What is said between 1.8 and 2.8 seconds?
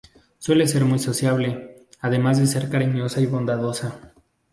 además de ser